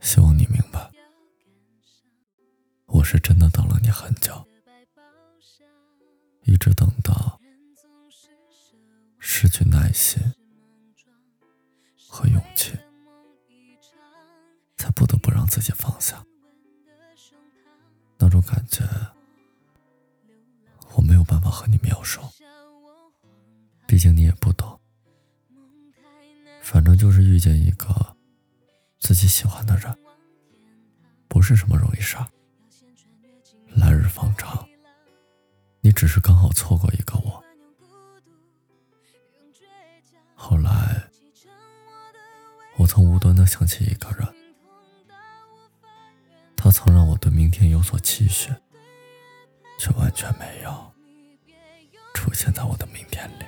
[0.00, 0.90] 希望你明白，
[2.86, 4.44] 我是真的等了你很久，
[6.42, 7.40] 一直等到
[9.20, 10.20] 失去耐心
[12.08, 12.72] 和勇气，
[14.76, 16.26] 才不得不让自己放下。
[18.18, 18.82] 那种感觉，
[20.96, 22.20] 我没有办法和你描述，
[23.86, 24.81] 毕竟你也不懂。
[26.62, 28.16] 反正就是遇见一个
[28.98, 29.94] 自己喜欢的人，
[31.28, 32.26] 不是什么容易事儿。
[33.74, 34.66] 来日方长，
[35.80, 37.44] 你只是刚好错过一个我。
[40.34, 41.02] 后来，
[42.76, 44.26] 我曾无端的想起一个人，
[46.56, 48.50] 他曾让我对明天有所期许，
[49.78, 50.92] 却完全没有
[52.14, 53.44] 出现在我的明天里。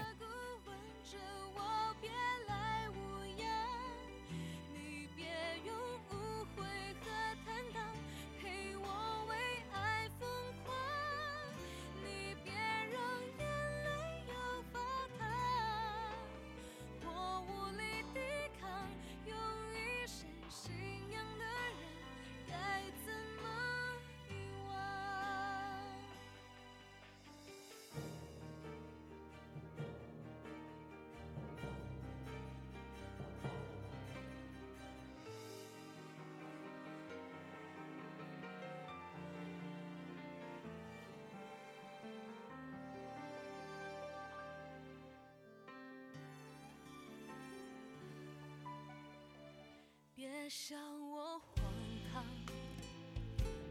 [50.49, 51.65] 笑我荒
[52.13, 52.23] 唐，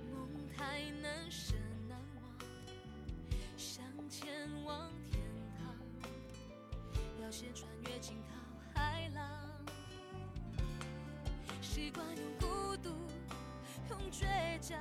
[0.09, 1.53] 梦太难舍
[1.87, 2.23] 难忘，
[3.55, 5.21] 想前往天
[5.59, 5.75] 堂，
[7.21, 8.35] 要先穿越惊涛
[8.73, 9.23] 骇浪。
[11.61, 12.89] 习惯用孤独，
[13.89, 14.79] 用倔强，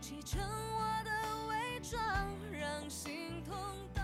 [0.00, 2.00] 砌成我的伪装，
[2.52, 4.01] 让心痛。